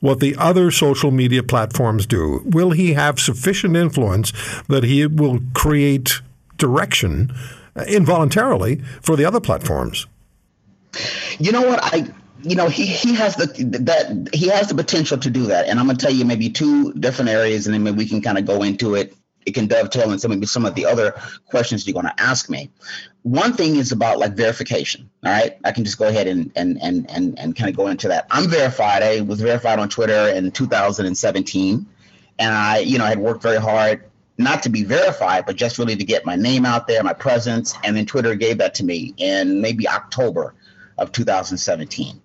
what 0.00 0.18
the 0.18 0.34
other 0.34 0.72
social 0.72 1.12
media 1.12 1.44
platforms 1.44 2.06
do? 2.06 2.42
Will 2.44 2.72
he 2.72 2.94
have 2.94 3.20
sufficient 3.20 3.76
influence 3.76 4.32
that 4.66 4.82
he 4.82 5.06
will 5.06 5.38
create 5.54 6.22
direction 6.56 7.32
involuntarily 7.86 8.76
for 9.02 9.16
the 9.16 9.24
other 9.24 9.40
platforms. 9.40 10.06
You 11.38 11.52
know 11.52 11.62
what? 11.62 11.80
I 11.82 12.12
you 12.42 12.54
know 12.56 12.68
he 12.68 12.86
he 12.86 13.14
has 13.14 13.36
the 13.36 13.46
that 13.80 14.34
he 14.34 14.48
has 14.48 14.68
the 14.68 14.74
potential 14.74 15.18
to 15.18 15.30
do 15.30 15.46
that. 15.46 15.66
And 15.66 15.78
i'm 15.78 15.86
going 15.86 15.96
to 15.96 16.04
tell 16.04 16.14
you 16.14 16.24
maybe 16.24 16.50
two 16.50 16.92
different 16.94 17.30
areas 17.30 17.66
and 17.66 17.74
then 17.74 17.82
maybe 17.82 17.96
we 17.96 18.06
can 18.06 18.22
kind 18.22 18.38
of 18.38 18.46
go 18.46 18.62
into 18.62 18.94
it. 18.94 19.14
It 19.46 19.54
can 19.54 19.66
dovetail 19.66 20.12
into 20.12 20.28
maybe 20.28 20.46
some 20.46 20.66
of 20.66 20.74
the 20.74 20.84
other 20.84 21.14
questions 21.46 21.86
you're 21.86 21.94
going 21.94 22.04
to 22.04 22.20
ask 22.20 22.50
me. 22.50 22.70
One 23.22 23.54
thing 23.54 23.76
is 23.76 23.92
about 23.92 24.18
like 24.18 24.34
verification 24.34 25.08
all 25.24 25.32
right? 25.32 25.56
I 25.64 25.72
can 25.72 25.84
just 25.84 25.98
go 25.98 26.06
ahead 26.06 26.26
and 26.26 26.52
and 26.54 26.78
and 26.82 27.10
and, 27.10 27.38
and 27.38 27.56
kind 27.56 27.70
of 27.70 27.76
go 27.76 27.88
into 27.88 28.08
that. 28.08 28.26
I'm 28.30 28.48
verified 28.48 29.02
i 29.02 29.20
was 29.20 29.40
verified 29.40 29.78
on 29.78 29.88
twitter 29.88 30.28
in 30.28 30.50
2017 30.50 31.86
and 32.38 32.54
i 32.54 32.78
you 32.78 32.98
know 32.98 33.04
i 33.04 33.08
had 33.08 33.18
worked 33.18 33.42
very 33.42 33.58
hard 33.58 34.07
not 34.38 34.62
to 34.62 34.68
be 34.68 34.84
verified, 34.84 35.44
but 35.46 35.56
just 35.56 35.78
really 35.78 35.96
to 35.96 36.04
get 36.04 36.24
my 36.24 36.36
name 36.36 36.64
out 36.64 36.86
there, 36.86 37.02
my 37.02 37.12
presence. 37.12 37.74
And 37.84 37.96
then 37.96 38.06
Twitter 38.06 38.36
gave 38.36 38.58
that 38.58 38.74
to 38.76 38.84
me 38.84 39.12
in 39.16 39.60
maybe 39.60 39.88
October 39.88 40.54
of 40.96 41.12
2017. 41.12 42.22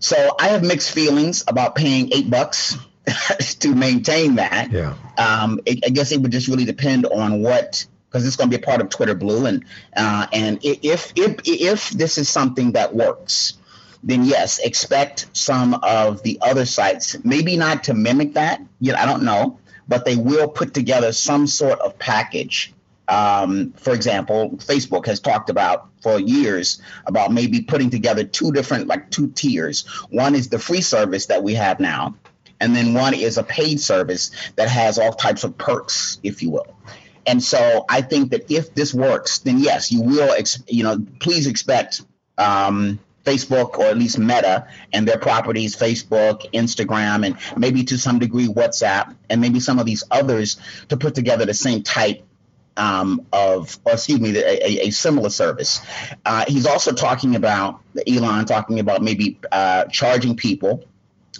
So 0.00 0.36
I 0.38 0.48
have 0.48 0.62
mixed 0.62 0.90
feelings 0.90 1.44
about 1.46 1.76
paying 1.76 2.12
eight 2.12 2.28
bucks 2.28 2.76
to 3.60 3.74
maintain 3.74 4.34
that. 4.34 4.70
Yeah. 4.70 4.94
Um, 5.16 5.60
it, 5.64 5.84
I 5.86 5.90
guess 5.90 6.12
it 6.12 6.20
would 6.20 6.32
just 6.32 6.48
really 6.48 6.64
depend 6.64 7.06
on 7.06 7.42
what, 7.42 7.86
because 8.10 8.26
it's 8.26 8.36
going 8.36 8.50
to 8.50 8.58
be 8.58 8.62
a 8.62 8.66
part 8.66 8.80
of 8.80 8.90
Twitter 8.90 9.14
Blue, 9.14 9.46
and 9.46 9.64
uh, 9.96 10.26
and 10.32 10.58
if 10.62 11.12
if 11.16 11.40
if 11.44 11.90
this 11.90 12.18
is 12.18 12.28
something 12.28 12.72
that 12.72 12.94
works, 12.94 13.54
then 14.02 14.24
yes, 14.24 14.58
expect 14.58 15.26
some 15.32 15.74
of 15.74 16.22
the 16.22 16.38
other 16.40 16.64
sites, 16.64 17.16
maybe 17.24 17.56
not 17.56 17.84
to 17.84 17.94
mimic 17.94 18.34
that. 18.34 18.60
Yet 18.78 18.98
I 18.98 19.06
don't 19.06 19.24
know 19.24 19.58
but 19.88 20.04
they 20.04 20.16
will 20.16 20.48
put 20.48 20.74
together 20.74 21.12
some 21.12 21.46
sort 21.46 21.80
of 21.80 21.98
package. 21.98 22.72
Um, 23.06 23.72
for 23.76 23.92
example, 23.92 24.50
Facebook 24.56 25.06
has 25.06 25.20
talked 25.20 25.50
about 25.50 25.88
for 26.02 26.18
years 26.18 26.80
about 27.06 27.32
maybe 27.32 27.60
putting 27.60 27.90
together 27.90 28.24
two 28.24 28.50
different, 28.52 28.86
like 28.86 29.10
two 29.10 29.28
tiers. 29.28 29.86
One 30.10 30.34
is 30.34 30.48
the 30.48 30.58
free 30.58 30.80
service 30.80 31.26
that 31.26 31.42
we 31.42 31.54
have 31.54 31.80
now, 31.80 32.14
and 32.60 32.74
then 32.74 32.94
one 32.94 33.14
is 33.14 33.36
a 33.36 33.42
paid 33.42 33.80
service 33.80 34.30
that 34.56 34.68
has 34.68 34.98
all 34.98 35.12
types 35.12 35.44
of 35.44 35.58
perks, 35.58 36.18
if 36.22 36.42
you 36.42 36.50
will. 36.50 36.74
And 37.26 37.42
so 37.42 37.84
I 37.88 38.00
think 38.02 38.30
that 38.30 38.50
if 38.50 38.74
this 38.74 38.94
works, 38.94 39.38
then 39.38 39.58
yes, 39.58 39.90
you 39.90 40.02
will, 40.02 40.30
ex- 40.32 40.62
you 40.68 40.82
know, 40.82 41.04
please 41.20 41.46
expect 41.46 42.02
um, 42.38 42.98
Facebook 43.24 43.78
or 43.78 43.86
at 43.86 43.96
least 43.96 44.18
Meta 44.18 44.66
and 44.92 45.08
their 45.08 45.18
properties, 45.18 45.76
Facebook, 45.76 46.50
Instagram, 46.52 47.26
and 47.26 47.36
maybe 47.58 47.84
to 47.84 47.98
some 47.98 48.18
degree 48.18 48.46
WhatsApp, 48.46 49.14
and 49.30 49.40
maybe 49.40 49.60
some 49.60 49.78
of 49.78 49.86
these 49.86 50.04
others 50.10 50.58
to 50.88 50.96
put 50.96 51.14
together 51.14 51.44
the 51.44 51.54
same 51.54 51.82
type 51.82 52.22
um, 52.76 53.26
of, 53.32 53.78
or 53.84 53.92
excuse 53.92 54.20
me, 54.20 54.36
a, 54.36 54.86
a 54.86 54.90
similar 54.90 55.30
service. 55.30 55.80
Uh, 56.24 56.44
he's 56.48 56.66
also 56.66 56.92
talking 56.92 57.36
about 57.36 57.80
Elon 58.06 58.44
talking 58.44 58.80
about 58.80 59.02
maybe 59.02 59.38
uh, 59.52 59.84
charging 59.84 60.36
people 60.36 60.84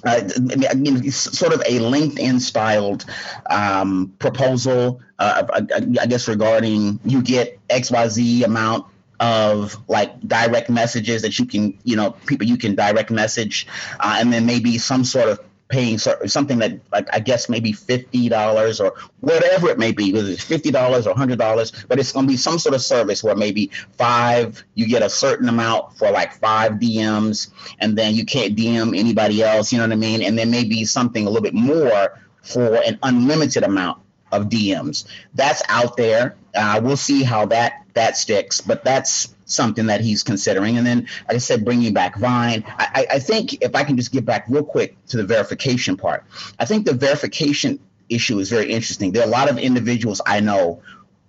uh, 0.04 0.28
I 0.70 0.74
mean, 0.74 1.10
sort 1.10 1.54
of 1.54 1.60
a 1.60 1.78
LinkedIn 1.78 2.40
styled 2.40 3.04
um, 3.48 4.12
proposal, 4.18 5.00
uh, 5.18 5.44
I, 5.52 5.58
I, 6.00 6.06
guess, 6.06 6.28
regarding 6.28 7.00
you 7.04 7.22
get 7.22 7.58
XYZ 7.68 8.44
amount 8.44 8.86
of 9.21 9.76
like 9.88 10.21
direct 10.21 10.71
messages 10.71 11.23
that 11.23 11.38
you 11.38 11.47
can, 11.47 11.78
you 11.85 11.97
know, 11.97 12.12
people 12.26 12.47
you 12.47 12.56
can 12.56 12.75
direct 12.75 13.11
message, 13.11 13.66
uh, 14.00 14.16
and 14.18 14.33
then 14.33 14.47
maybe 14.47 14.78
some 14.78 15.04
sort 15.04 15.28
of 15.28 15.40
paying 15.68 15.99
something 15.99 16.59
that 16.59 16.78
like 16.92 17.09
I 17.12 17.21
guess 17.21 17.49
maybe 17.49 17.73
fifty 17.73 18.28
dollars 18.28 18.80
or 18.80 18.94
whatever 19.21 19.71
it 19.71 19.78
may 19.78 19.92
be, 19.92 20.12
whether 20.12 20.30
it's 20.30 20.44
fifty 20.44 20.71
dollars 20.71 21.06
or 21.06 21.14
hundred 21.16 21.38
dollars, 21.38 21.73
but 21.88 21.99
it's 21.99 22.12
going 22.12 22.26
to 22.26 22.30
be 22.33 22.37
some 22.37 22.59
sort 22.59 22.75
of 22.75 22.83
service 22.83 23.25
where 23.25 23.35
maybe 23.35 23.71
five 23.97 24.62
you 24.75 24.87
get 24.87 25.02
a 25.02 25.11
certain 25.11 25.49
amount 25.49 25.97
for 25.97 26.11
like 26.11 26.35
five 26.35 26.73
DMs, 26.73 27.50
and 27.78 27.97
then 27.97 28.14
you 28.14 28.25
can't 28.25 28.56
DM 28.56 28.99
anybody 28.99 29.42
else. 29.42 29.73
You 29.73 29.78
know 29.78 29.85
what 29.85 29.92
I 29.92 29.97
mean? 29.97 30.23
And 30.23 30.38
then 30.38 30.50
maybe 30.50 30.85
something 30.85 31.26
a 31.26 31.30
little 31.30 31.42
bit 31.42 31.54
more 31.54 32.21
for 32.42 32.76
an 32.76 32.99
unlimited 33.02 33.62
amount 33.62 34.00
of 34.33 34.49
DMs. 34.49 35.06
That's 35.35 35.62
out 35.68 35.97
there. 35.97 36.37
Uh, 36.54 36.80
we'll 36.83 36.97
see 36.97 37.23
how 37.23 37.47
that 37.47 37.83
that 37.94 38.16
sticks, 38.16 38.60
but 38.60 38.84
that's 38.84 39.34
something 39.46 39.86
that 39.86 40.00
he's 40.00 40.22
considering. 40.22 40.76
And 40.78 40.86
then, 40.86 41.08
like 41.28 41.36
I 41.36 41.38
said, 41.38 41.64
bringing 41.64 41.92
back 41.94 42.16
Vine. 42.16 42.64
I, 42.66 43.06
I 43.12 43.18
think 43.18 43.62
if 43.62 43.74
I 43.74 43.84
can 43.84 43.96
just 43.96 44.12
get 44.12 44.24
back 44.24 44.46
real 44.48 44.64
quick 44.64 44.96
to 45.06 45.16
the 45.16 45.24
verification 45.24 45.96
part, 45.96 46.24
I 46.58 46.64
think 46.64 46.86
the 46.86 46.94
verification 46.94 47.80
issue 48.08 48.38
is 48.38 48.50
very 48.50 48.70
interesting. 48.70 49.12
There 49.12 49.22
are 49.22 49.28
a 49.28 49.30
lot 49.30 49.50
of 49.50 49.58
individuals 49.58 50.20
I 50.26 50.40
know 50.40 50.82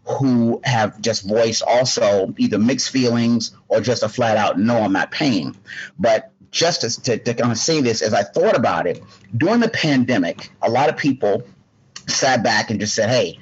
who 0.06 0.62
have 0.64 1.02
just 1.02 1.28
voiced 1.28 1.64
also 1.64 2.34
either 2.38 2.60
mixed 2.60 2.92
feelings 2.92 3.56
or 3.68 3.82
just 3.82 4.04
a 4.04 4.10
flat 4.10 4.38
out 4.38 4.60
no, 4.60 4.78
I'm 4.78 4.94
not 4.94 5.12
paying. 5.12 5.58
But 5.98 6.32
just 6.52 6.82
to, 6.82 7.02
to, 7.02 7.18
to 7.18 7.34
kind 7.34 7.52
of 7.52 7.58
say 7.58 7.82
this, 7.82 8.02
as 8.02 8.14
I 8.14 8.24
thought 8.24 8.56
about 8.56 8.88
it, 8.88 9.04
during 9.36 9.60
the 9.60 9.70
pandemic, 9.70 10.52
a 10.62 10.70
lot 10.70 10.90
of 10.90 10.98
people 10.98 11.44
sat 12.08 12.44
back 12.44 12.70
and 12.70 12.80
just 12.80 12.94
said, 12.96 13.10
hey, 13.10 13.40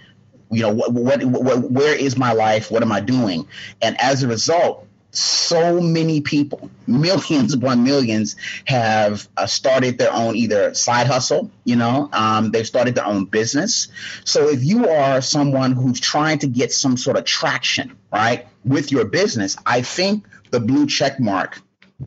you 0.54 0.62
know 0.62 0.74
what, 0.74 0.92
what, 0.94 1.24
what 1.24 1.72
where 1.72 1.96
is 1.96 2.18
my 2.18 2.34
life 2.34 2.72
what 2.72 2.82
am 2.82 2.92
i 2.92 3.00
doing 3.00 3.48
and 3.82 4.00
as 4.00 4.24
a 4.24 4.28
result 4.28 4.88
so 5.14 5.80
many 5.80 6.22
people, 6.22 6.70
millions 6.88 7.54
upon 7.54 7.84
millions, 7.84 8.36
have 8.66 9.28
uh, 9.38 9.46
started 9.46 9.98
their 9.98 10.12
own 10.12 10.36
either 10.36 10.74
side 10.74 11.08
hustle, 11.08 11.50
you 11.64 11.76
know, 11.76 12.10
um, 12.12 12.52
they've 12.52 12.68
started 12.68 12.96
their 12.96 13.06
own 13.06 13.26
business. 13.26 13.88
So 14.26 14.50
if 14.50 14.64
you 14.64 14.90
are 14.90 15.22
someone 15.22 15.72
who's 15.72 16.00
trying 16.00 16.40
to 16.40 16.48
get 16.48 16.74
some 16.74 16.98
sort 16.98 17.18
of 17.18 17.26
traction, 17.26 17.96
right, 18.12 18.48
with 18.66 18.92
your 18.92 19.06
business, 19.06 19.56
I 19.66 19.82
think 19.82 20.26
the 20.50 20.60
blue 20.60 20.88
check 20.88 21.20
mark 21.20 21.62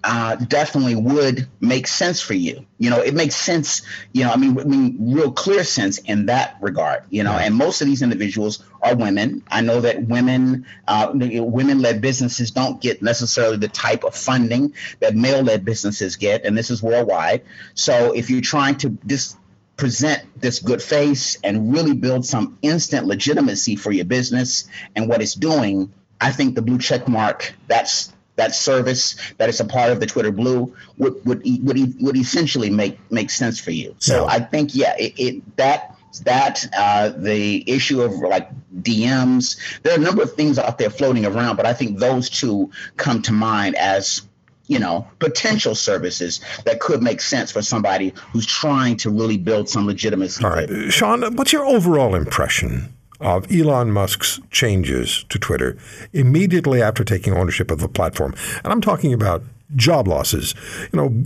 uh, 0.05 0.37
definitely 0.37 0.95
would 0.95 1.49
make 1.61 1.87
sense 1.87 2.21
for 2.21 2.35
you. 2.35 2.66
You 2.78 2.90
know, 2.90 3.00
it 3.00 3.14
makes 3.14 3.35
sense. 3.35 3.83
You 4.12 4.25
know, 4.25 4.31
I 4.33 4.37
mean, 4.37 4.59
I 4.59 4.64
mean, 4.64 4.97
real 5.14 5.33
clear 5.33 5.64
sense 5.64 5.99
in 5.99 6.26
that 6.26 6.57
regard. 6.61 7.05
You 7.11 7.25
know, 7.25 7.33
and 7.33 7.55
most 7.55 7.81
of 7.81 7.87
these 7.87 8.02
individuals 8.02 8.64
are 8.83 8.95
women. 8.95 9.43
I 9.49 9.61
know 9.61 9.81
that 9.81 10.02
women, 10.02 10.66
uh, 10.87 11.11
women-led 11.14 12.00
businesses 12.00 12.50
don't 12.50 12.81
get 12.81 13.02
necessarily 13.02 13.57
the 13.57 13.69
type 13.69 14.05
of 14.05 14.14
funding 14.14 14.75
that 15.00 15.14
male-led 15.14 15.64
businesses 15.64 16.16
get, 16.16 16.45
and 16.45 16.57
this 16.57 16.71
is 16.71 16.83
worldwide. 16.83 17.43
So, 17.75 18.12
if 18.12 18.28
you're 18.31 18.43
trying 18.43 18.76
to 18.78 18.99
just 19.07 19.37
present 19.76 20.23
this 20.40 20.59
good 20.61 20.83
face 20.83 21.38
and 21.45 21.73
really 21.73 21.93
build 21.93 22.25
some 22.25 22.59
instant 22.62 23.07
legitimacy 23.07 23.76
for 23.76 23.93
your 23.93 24.07
business 24.07 24.64
and 24.95 25.09
what 25.09 25.21
it's 25.21 25.35
doing, 25.35 25.93
I 26.21 26.33
think 26.33 26.55
the 26.55 26.62
blue 26.62 26.78
check 26.78 27.09
mark 27.09 27.55
that's 27.66 28.12
that 28.37 28.55
service 28.55 29.16
that 29.38 29.49
is 29.49 29.61
a 29.61 29.64
part 29.64 29.90
of 29.90 30.00
the 30.00 30.07
Twitter 30.07 30.31
Blue 30.31 30.75
would 30.99 31.25
would 31.26 31.43
would, 31.62 32.02
would 32.02 32.16
essentially 32.16 32.71
make 32.71 32.99
make 33.11 33.31
sense 33.31 33.59
for 33.59 33.73
you. 33.73 33.95
So 33.99 34.25
yeah. 34.25 34.33
I 34.33 34.40
think 34.40 34.75
yeah, 34.75 34.95
it, 34.99 35.14
it 35.19 35.57
that 35.57 35.97
that 36.25 36.64
uh, 36.76 37.11
the 37.11 37.69
issue 37.71 38.02
of 38.02 38.12
like 38.12 38.50
DMs. 38.81 39.59
There 39.83 39.93
are 39.93 39.99
a 39.99 40.02
number 40.02 40.23
of 40.23 40.35
things 40.35 40.59
out 40.59 40.78
there 40.78 40.90
floating 40.90 41.26
around, 41.26 41.57
but 41.57 41.66
I 41.66 41.75
think 41.75 41.99
those 41.99 42.31
two 42.31 42.71
come 42.97 43.23
to 43.23 43.33
mind 43.33 43.76
as 43.76 44.23
you 44.66 44.78
know 44.78 45.07
potential 45.19 45.75
services 45.75 46.40
that 46.64 46.81
could 46.81 47.02
make 47.02 47.21
sense 47.21 47.52
for 47.52 47.62
somebody 47.62 48.12
who's 48.33 48.47
trying 48.47 48.97
to 48.99 49.11
really 49.11 49.38
build 49.38 49.69
some 49.69 49.87
legitimacy. 49.87 50.45
All 50.45 50.50
right, 50.50 50.69
Sean, 50.93 51.37
what's 51.37 51.52
your 51.52 51.64
overall 51.64 52.14
impression 52.14 52.96
of 53.20 53.50
Elon 53.50 53.90
Musk's 53.90 54.40
changes 54.50 55.25
to 55.28 55.38
Twitter 55.38 55.76
immediately 56.12 56.82
after 56.82 57.04
taking 57.04 57.35
ownership 57.35 57.70
of 57.70 57.80
the 57.80 57.88
platform. 57.88 58.35
And 58.64 58.73
I'm 58.73 58.80
talking 58.80 59.12
about 59.12 59.42
job 59.75 60.06
losses, 60.06 60.54
you 60.92 60.96
know, 60.96 61.23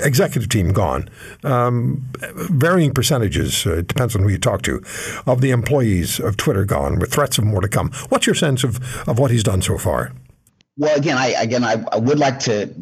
executive 0.00 0.48
team 0.48 0.72
gone, 0.72 1.08
um, 1.42 2.04
varying 2.34 2.94
percentages, 2.94 3.66
uh, 3.66 3.78
it 3.78 3.88
depends 3.88 4.14
on 4.14 4.22
who 4.22 4.28
you 4.28 4.38
talk 4.38 4.62
to, 4.62 4.82
of 5.26 5.40
the 5.40 5.50
employees 5.50 6.20
of 6.20 6.36
Twitter 6.36 6.64
gone 6.64 6.98
with 6.98 7.12
threats 7.12 7.38
of 7.38 7.44
more 7.44 7.60
to 7.60 7.68
come. 7.68 7.90
What's 8.08 8.26
your 8.26 8.36
sense 8.36 8.62
of, 8.62 9.08
of 9.08 9.18
what 9.18 9.30
he's 9.30 9.42
done 9.42 9.62
so 9.62 9.76
far? 9.76 10.12
Well, 10.76 10.96
again, 10.96 11.18
I 11.18 11.28
again 11.32 11.64
I, 11.64 11.84
I 11.92 11.98
would 11.98 12.18
like 12.18 12.38
to 12.40 12.72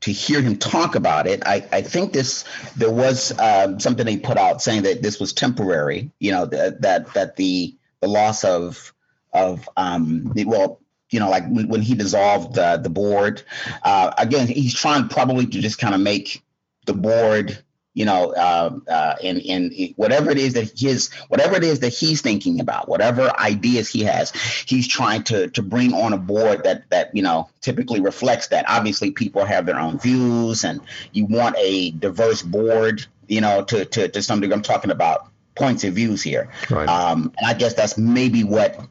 to 0.00 0.12
hear 0.12 0.42
him 0.42 0.56
talk 0.56 0.96
about 0.96 1.26
it. 1.26 1.42
I, 1.46 1.64
I 1.72 1.82
think 1.82 2.12
this 2.12 2.44
there 2.76 2.90
was 2.90 3.32
um, 3.38 3.78
something 3.78 4.06
he 4.06 4.16
put 4.16 4.36
out 4.36 4.60
saying 4.60 4.82
that 4.82 5.02
this 5.02 5.20
was 5.20 5.32
temporary. 5.32 6.10
You 6.18 6.32
know 6.32 6.46
that 6.46 6.82
that 6.82 7.14
that 7.14 7.36
the 7.36 7.76
the 8.04 8.10
loss 8.10 8.44
of 8.44 8.92
of 9.32 9.68
um, 9.76 10.32
well 10.46 10.80
you 11.10 11.20
know, 11.20 11.30
like 11.30 11.46
when, 11.48 11.68
when 11.68 11.80
he 11.80 11.94
dissolved 11.94 12.58
uh, 12.58 12.76
the 12.76 12.90
board. 12.90 13.42
Uh, 13.84 14.12
again, 14.18 14.48
he's 14.48 14.74
trying 14.74 15.08
probably 15.08 15.46
to 15.46 15.60
just 15.60 15.78
kind 15.78 15.94
of 15.94 16.00
make 16.00 16.42
the 16.86 16.92
board, 16.92 17.62
you 17.92 18.04
know, 18.04 18.32
uh, 18.32 18.76
uh, 18.88 19.14
in 19.22 19.38
in 19.38 19.94
whatever 19.94 20.32
it 20.32 20.38
is 20.38 20.54
that 20.54 20.76
his 20.76 21.12
whatever 21.28 21.54
it 21.54 21.62
is 21.62 21.78
that 21.80 21.94
he's 21.94 22.20
thinking 22.20 22.58
about, 22.58 22.88
whatever 22.88 23.30
ideas 23.38 23.88
he 23.88 24.02
has, 24.02 24.32
he's 24.66 24.88
trying 24.88 25.22
to 25.24 25.48
to 25.50 25.62
bring 25.62 25.92
on 25.92 26.12
a 26.12 26.18
board 26.18 26.64
that 26.64 26.90
that 26.90 27.14
you 27.14 27.22
know 27.22 27.48
typically 27.60 28.00
reflects 28.00 28.48
that. 28.48 28.64
Obviously, 28.68 29.12
people 29.12 29.44
have 29.44 29.66
their 29.66 29.78
own 29.78 30.00
views, 30.00 30.64
and 30.64 30.80
you 31.12 31.26
want 31.26 31.54
a 31.60 31.92
diverse 31.92 32.42
board, 32.42 33.06
you 33.28 33.40
know, 33.40 33.62
to 33.62 33.84
to 33.84 34.08
to 34.08 34.20
some 34.20 34.40
degree. 34.40 34.54
I'm 34.54 34.62
talking 34.62 34.90
about 34.90 35.28
points 35.54 35.84
of 35.84 35.94
views 35.94 36.22
here. 36.22 36.50
Right. 36.70 36.88
Um, 36.88 37.32
and 37.38 37.46
I 37.46 37.54
guess 37.54 37.74
that's 37.74 37.96
maybe 37.96 38.44
what 38.44 38.88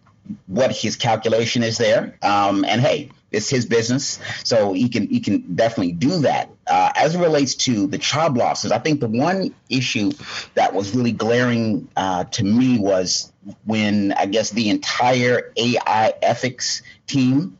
what 0.47 0.71
his 0.71 0.95
calculation 0.95 1.63
is 1.63 1.77
there. 1.77 2.17
Um, 2.21 2.63
and 2.63 2.79
hey, 2.79 3.09
it's 3.31 3.49
his 3.49 3.65
business, 3.65 4.19
so 4.43 4.73
he 4.73 4.87
can 4.89 5.07
he 5.07 5.19
can 5.19 5.55
definitely 5.55 5.93
do 5.93 6.19
that. 6.19 6.49
Uh, 6.67 6.91
as 6.95 7.15
it 7.15 7.19
relates 7.19 7.55
to 7.55 7.87
the 7.87 7.97
job 7.97 8.37
losses, 8.37 8.71
I 8.71 8.77
think 8.77 8.99
the 8.99 9.07
one 9.07 9.53
issue 9.69 10.11
that 10.53 10.73
was 10.73 10.95
really 10.95 11.11
glaring 11.11 11.89
uh, 11.97 12.25
to 12.25 12.43
me 12.43 12.79
was 12.79 13.33
when 13.65 14.13
I 14.13 14.27
guess 14.27 14.51
the 14.51 14.69
entire 14.69 15.51
AI 15.57 16.13
ethics 16.21 16.83
team 17.07 17.57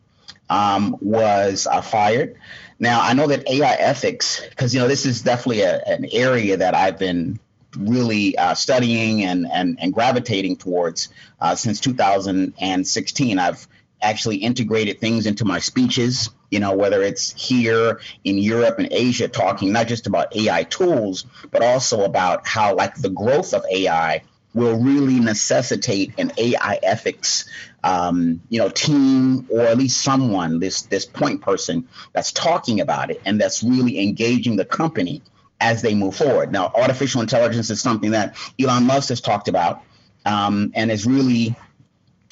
um, 0.50 0.96
was 1.02 1.68
uh, 1.68 1.82
fired. 1.82 2.38
Now 2.80 3.02
I 3.02 3.14
know 3.14 3.28
that 3.28 3.50
AI 3.50 3.74
ethics, 3.74 4.42
because 4.48 4.74
you 4.74 4.80
know 4.80 4.88
this 4.88 5.06
is 5.06 5.24
definitely 5.24 5.62
a, 5.62 5.82
an 5.86 6.06
area 6.12 6.58
that 6.58 6.76
I've 6.76 7.00
been 7.00 7.40
really 7.78 8.38
uh, 8.38 8.54
studying 8.54 9.24
and, 9.24 9.48
and, 9.52 9.78
and 9.80 9.94
gravitating 9.94 10.58
towards 10.58 11.10
uh, 11.40 11.56
since 11.56 11.80
2016. 11.80 13.40
I've 13.40 13.68
actually 14.02 14.38
integrated 14.38 15.00
things 15.00 15.26
into 15.26 15.46
my 15.46 15.60
speeches, 15.60 16.30
you 16.52 16.60
know, 16.60 16.76
whether 16.76 17.02
it's 17.02 17.34
here 17.42 18.02
in 18.24 18.38
Europe 18.38 18.78
and 18.80 18.90
Asia, 18.92 19.28
talking 19.28 19.72
not 19.72 19.88
just 19.88 20.08
about 20.08 20.36
AI 20.36 20.64
tools, 20.64 21.26
but 21.52 21.64
also 21.64 22.04
about 22.04 22.46
how, 22.46 22.76
like, 22.76 22.96
the 22.96 23.10
growth 23.10 23.54
of 23.54 23.64
AI 23.72 24.24
will 24.54 24.80
really 24.80 25.20
necessitate 25.20 26.14
an 26.18 26.32
AI 26.38 26.80
ethics, 26.84 27.46
um, 27.84 28.42
you 28.50 28.60
know, 28.60 28.70
team 28.70 29.48
or 29.50 29.62
at 29.62 29.78
least 29.78 30.02
someone, 30.02 30.60
this 30.60 30.84
this 30.84 31.06
point 31.06 31.42
person 31.42 31.88
that's 32.14 32.32
talking 32.32 32.80
about 32.80 33.10
it 33.10 33.22
and 33.26 33.42
that's 33.42 33.64
really 33.64 34.00
engaging 34.00 34.56
the 34.56 34.66
company 34.66 35.24
as 35.64 35.82
they 35.82 35.96
move 35.96 36.16
forward. 36.16 36.52
Now, 36.52 36.72
artificial 36.76 37.22
intelligence 37.22 37.70
is 37.70 37.82
something 37.82 38.12
that 38.12 38.36
Elon 38.60 38.84
Musk 38.86 39.10
has 39.10 39.22
talked 39.22 39.48
about 39.48 39.82
um, 40.26 40.74
and 40.76 40.92
is 40.92 41.06
really 41.06 41.56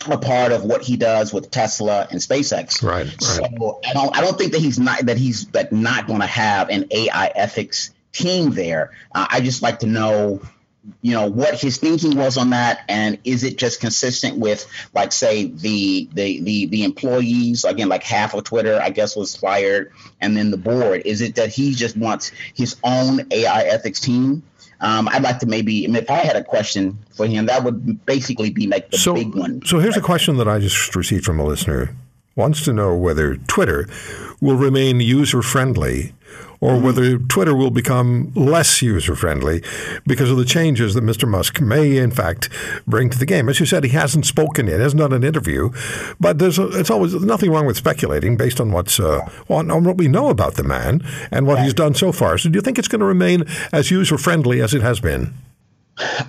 a 0.09 0.17
part 0.17 0.51
of 0.51 0.65
what 0.65 0.81
he 0.81 0.97
does 0.97 1.31
with 1.31 1.49
Tesla 1.49 2.07
and 2.11 2.19
SpaceX. 2.19 2.83
Right. 2.83 3.05
right. 3.05 3.21
So 3.21 3.79
I 3.85 3.93
don't 3.93 4.17
I 4.17 4.21
don't 4.21 4.37
think 4.37 4.51
that 4.51 4.59
he's 4.61 4.79
not 4.79 5.05
that 5.05 5.17
he's 5.17 5.45
that 5.47 5.71
not 5.71 6.07
going 6.07 6.19
to 6.19 6.27
have 6.27 6.69
an 6.69 6.87
AI 6.91 7.31
ethics 7.35 7.91
team 8.11 8.51
there. 8.51 8.91
Uh, 9.13 9.27
I 9.29 9.39
just 9.39 9.61
like 9.61 9.79
to 9.79 9.87
know 9.87 10.41
you 11.01 11.13
know 11.13 11.27
what 11.27 11.59
his 11.59 11.77
thinking 11.77 12.17
was 12.17 12.37
on 12.37 12.49
that 12.49 12.83
and 12.89 13.19
is 13.23 13.43
it 13.43 13.57
just 13.57 13.79
consistent 13.79 14.37
with 14.37 14.67
like 14.95 15.11
say 15.11 15.45
the 15.45 16.09
the 16.13 16.41
the, 16.41 16.65
the 16.67 16.83
employees 16.83 17.63
again 17.63 17.87
like 17.87 18.01
half 18.01 18.33
of 18.33 18.43
twitter 18.43 18.79
i 18.81 18.89
guess 18.89 19.15
was 19.15 19.35
fired 19.35 19.91
and 20.21 20.37
then 20.37 20.51
the 20.51 20.57
board? 20.57 21.01
Is 21.05 21.21
it 21.21 21.35
that 21.35 21.49
he 21.49 21.73
just 21.73 21.97
wants 21.97 22.31
his 22.53 22.77
own 22.83 23.27
ai 23.31 23.63
ethics 23.63 23.99
team? 23.99 24.43
Um, 24.79 25.07
I'd 25.09 25.21
like 25.21 25.39
to 25.39 25.45
maybe, 25.45 25.85
if 25.85 26.09
I 26.09 26.17
had 26.17 26.35
a 26.35 26.43
question 26.43 26.97
for 27.11 27.27
him, 27.27 27.45
that 27.47 27.63
would 27.63 28.03
basically 28.05 28.49
be 28.49 28.65
like 28.65 28.89
the 28.89 28.97
so, 28.97 29.13
big 29.13 29.35
one. 29.35 29.63
So 29.63 29.77
here's 29.77 29.97
a 29.97 30.01
question 30.01 30.37
that 30.37 30.47
I 30.47 30.57
just 30.57 30.95
received 30.95 31.23
from 31.23 31.39
a 31.39 31.45
listener. 31.45 31.95
Wants 32.35 32.63
to 32.65 32.73
know 32.73 32.95
whether 32.95 33.35
Twitter 33.35 33.87
will 34.39 34.55
remain 34.55 34.99
user 34.99 35.43
friendly 35.43 36.13
or 36.61 36.73
mm-hmm. 36.73 36.85
whether 36.85 37.17
Twitter 37.17 37.55
will 37.55 37.71
become 37.71 38.31
less 38.35 38.81
user 38.81 39.15
friendly 39.15 39.63
because 40.07 40.31
of 40.31 40.37
the 40.37 40.45
changes 40.45 40.93
that 40.93 41.03
Mr. 41.03 41.27
Musk 41.27 41.59
may, 41.59 41.97
in 41.97 42.11
fact, 42.11 42.49
bring 42.87 43.09
to 43.09 43.19
the 43.19 43.25
game. 43.25 43.49
As 43.49 43.59
you 43.59 43.65
said, 43.65 43.83
he 43.83 43.89
hasn't 43.89 44.25
spoken 44.25 44.67
yet, 44.67 44.79
hasn't 44.79 44.99
done 44.99 45.11
an 45.11 45.23
interview, 45.23 45.71
but 46.19 46.39
there's 46.39 46.59
a, 46.59 46.67
it's 46.79 46.91
always 46.91 47.13
nothing 47.15 47.51
wrong 47.51 47.65
with 47.65 47.77
speculating 47.77 48.37
based 48.37 48.61
on 48.61 48.71
what's 48.71 48.99
uh, 48.99 49.27
on, 49.49 49.69
on, 49.71 49.83
what 49.83 49.97
we 49.97 50.07
know 50.07 50.29
about 50.29 50.53
the 50.53 50.63
man 50.63 51.01
and 51.31 51.47
what 51.47 51.59
he's 51.61 51.73
done 51.73 51.95
so 51.95 52.11
far. 52.11 52.37
So, 52.37 52.49
do 52.49 52.57
you 52.57 52.61
think 52.61 52.77
it's 52.77 52.87
going 52.87 52.99
to 52.99 53.05
remain 53.05 53.43
as 53.73 53.89
user 53.89 54.17
friendly 54.17 54.61
as 54.61 54.73
it 54.73 54.81
has 54.81 54.99
been? 54.99 55.33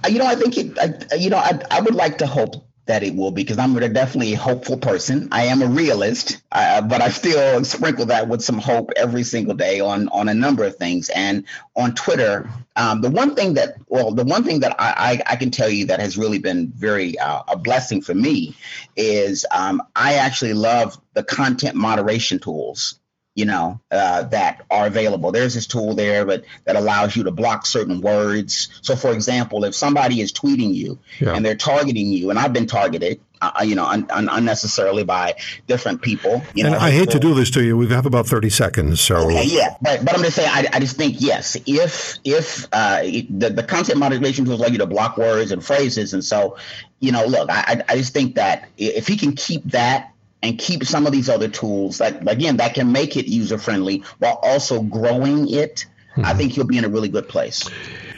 You 0.09 0.19
know, 0.19 0.27
I 0.27 0.35
think 0.35 0.57
it. 0.57 0.79
I, 0.79 1.15
you 1.17 1.31
know, 1.31 1.37
I, 1.37 1.61
I 1.71 1.81
would 1.81 1.95
like 1.95 2.19
to 2.19 2.27
hope 2.27 2.67
that 2.87 3.03
it 3.03 3.15
will 3.15 3.31
because 3.31 3.59
I'm 3.59 3.77
a 3.77 3.89
definitely 3.89 4.35
a 4.35 4.39
hopeful 4.39 4.77
person. 4.77 5.29
I 5.31 5.45
am 5.45 5.63
a 5.63 5.67
realist, 5.67 6.43
uh, 6.51 6.83
but 6.83 7.01
I 7.01 7.11
still 7.11 7.65
sprinkle 7.65 8.07
that 8.07 8.29
with 8.29 8.43
some 8.43 8.59
hope 8.59 8.91
every 8.97 9.23
single 9.23 9.55
day 9.55 9.81
on 9.81 10.09
on 10.09 10.29
a 10.29 10.35
number 10.35 10.65
of 10.65 10.77
things. 10.77 11.09
And 11.09 11.45
on 11.77 11.95
Twitter, 11.95 12.51
um, 12.75 13.01
the 13.01 13.11
one 13.11 13.35
thing 13.35 13.55
that 13.55 13.77
well, 13.87 14.11
the 14.11 14.25
one 14.25 14.43
thing 14.43 14.61
that 14.61 14.75
I, 14.81 15.23
I, 15.27 15.33
I 15.33 15.37
can 15.37 15.51
tell 15.51 15.69
you 15.69 15.87
that 15.87 16.01
has 16.01 16.19
really 16.19 16.39
been 16.39 16.69
very 16.69 17.19
uh, 17.19 17.43
a 17.49 17.57
blessing 17.57 18.03
for 18.03 18.15
me 18.15 18.57
is 18.97 19.47
um, 19.53 19.83
I 19.95 20.15
actually 20.15 20.55
love 20.55 21.01
the 21.15 21.23
content 21.23 21.77
moderation 21.77 22.41
tools 22.41 22.99
you 23.35 23.47
know, 23.47 23.81
uh, 23.91 24.25
that 24.25 24.63
are 24.71 24.87
available. 24.87 25.33
There's 25.33 25.55
this 25.55 25.67
tool 25.67 25.95
there, 25.95 26.27
but 26.27 26.45
that 26.65 26.77
allows 26.77 27.17
you 27.17 27.25
to 27.25 27.31
block 27.31 27.65
certain 27.65 28.03
words. 28.03 28.69
So, 28.83 28.95
for 28.95 29.13
example, 29.13 29.65
if 29.65 29.75
somebody 29.75 30.21
is 30.21 30.33
tweeting 30.33 30.75
you 30.75 30.99
yeah. 31.19 31.35
and 31.35 31.45
they're 31.45 31.55
targeting 31.55 32.09
you, 32.09 32.29
and 32.29 32.39
I've 32.39 32.53
been 32.53 32.67
targeted, 32.67 33.21
uh, 33.41 33.53
uh 33.61 33.63
you 33.63 33.75
know, 33.75 33.87
un- 33.87 34.07
un- 34.11 34.29
unnecessarily 34.31 35.05
by 35.05 35.37
different 35.67 36.03
people. 36.03 36.43
You 36.55 36.67
and 36.67 36.75
know, 36.75 36.81
I 36.81 36.91
hate 36.91 37.11
to 37.11 37.19
do 37.19 37.33
this 37.33 37.51
to 37.53 37.65
you. 37.65 37.79
We 37.79 37.89
have 37.89 38.05
about 38.05 38.27
thirty 38.27 38.51
seconds, 38.51 39.01
so 39.01 39.17
okay, 39.17 39.45
yeah. 39.45 39.77
But 39.81 40.05
but 40.05 40.15
I'm 40.15 40.23
just 40.23 40.37
saying, 40.37 40.51
I, 40.53 40.67
I 40.71 40.81
just 40.81 40.99
think 40.99 41.17
yes, 41.19 41.57
if 41.65 42.19
if 42.25 42.69
uh, 42.71 43.01
the 43.03 43.49
the 43.49 43.63
content 43.63 43.99
moderation 43.99 44.45
tools 44.45 44.61
allow 44.61 44.69
you 44.69 44.79
to 44.79 44.87
block 44.87 45.17
words 45.17 45.53
and 45.53 45.65
phrases, 45.65 46.13
and 46.13 46.23
so 46.23 46.59
you 47.01 47.13
know, 47.13 47.25
look, 47.25 47.49
I 47.51 47.83
I 47.89 47.97
just 47.97 48.13
think 48.13 48.35
that 48.35 48.69
if 48.77 49.09
he 49.09 49.17
can 49.17 49.33
keep 49.33 49.65
that 49.71 50.13
and 50.43 50.59
keep 50.59 50.85
some 50.85 51.07
of 51.07 51.13
these 51.13 51.29
other 51.29 51.49
tools 51.49 51.99
that 51.99 52.29
again 52.29 52.57
that 52.57 52.75
can 52.75 52.93
make 52.93 53.17
it 53.17 53.27
user 53.27 53.59
friendly 53.59 54.03
while 54.19 54.39
also 54.43 54.83
growing 54.83 55.49
it 55.49 55.87
mm-hmm. 56.13 56.25
i 56.25 56.35
think 56.35 56.57
you'll 56.57 56.67
be 56.67 56.79
in 56.79 56.85
a 56.85 56.89
really 56.89 57.09
good 57.09 57.29
place 57.29 57.69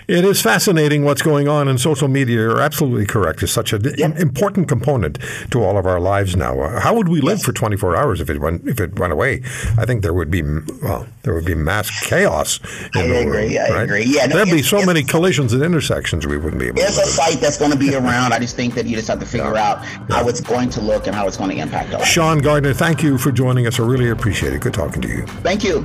it 0.08 0.25
is 0.25 0.40
fascinating 0.42 1.04
what's 1.04 1.23
going 1.23 1.49
on 1.49 1.68
in 1.68 1.78
social 1.78 2.08
media. 2.08 2.37
You're 2.37 2.61
absolutely 2.61 3.06
correct. 3.06 3.42
It's 3.42 3.52
such 3.52 3.73
an 3.73 3.82
yep. 3.96 4.16
important 4.18 4.68
component 4.68 5.18
to 5.50 5.62
all 5.62 5.78
of 5.78 5.87
our 5.87 6.00
lives 6.00 6.37
now. 6.37 6.61
Uh, 6.61 6.80
how 6.80 6.94
would 6.94 7.08
we 7.08 7.20
live 7.20 7.38
yes. 7.38 7.44
for 7.44 7.52
24 7.52 7.96
hours 7.96 8.20
if 8.20 8.30
it 8.30 8.40
went 8.40 8.66
if 8.66 8.80
it 8.80 8.99
went 8.99 9.12
away? 9.12 9.42
I 9.78 9.84
think 9.84 10.02
there 10.02 10.14
would 10.14 10.30
be 10.30 10.42
well, 10.42 11.06
there 11.23 11.34
would 11.34 11.44
be 11.44 11.54
mass 11.54 11.90
chaos. 12.04 12.61
I 12.94 13.02
agree. 13.02 13.25
World, 13.25 13.70
I 13.70 13.70
right? 13.70 13.82
agree. 13.82 14.04
Yeah, 14.06 14.26
no, 14.26 14.37
there'd 14.37 14.50
be 14.50 14.62
so 14.62 14.84
many 14.84 15.02
collisions 15.02 15.52
and 15.52 15.62
intersections 15.62 16.26
we 16.26 16.37
wouldn't 16.37 16.61
be 16.61 16.68
able. 16.68 16.78
To. 16.78 16.84
It's 16.84 16.99
a 16.99 17.06
fight 17.06 17.40
that's 17.40 17.58
going 17.58 17.73
to 17.73 17.78
be 17.78 17.94
around. 17.94 18.32
I 18.32 18.38
just 18.38 18.56
think 18.56 18.75
that 18.75 18.87
you 18.87 18.96
just 18.96 19.08
have 19.08 19.20
to 19.20 19.26
figure 19.26 19.54
yeah. 19.54 19.70
out 19.70 19.84
how 20.11 20.23
yeah. 20.23 20.28
it's 20.28 20.40
going 20.40 20.70
to 20.70 20.80
look 20.80 21.06
and 21.06 21.14
how 21.14 21.26
it's 21.26 21.37
going 21.37 21.50
to 21.50 21.56
impact 21.56 21.92
us. 21.94 22.06
Sean 22.06 22.38
Gardner, 22.38 22.75
thank 22.75 23.02
you 23.02 23.18
for 23.18 23.32
joining 23.32 23.66
us. 23.66 23.80
I 23.80 23.84
really 23.84 24.11
appreciate 24.11 24.52
it. 24.52 24.61
Good 24.61 24.75
talking 24.75 25.02
to 25.02 25.08
you. 25.08 25.26
Thank 25.42 25.64
you. 25.64 25.84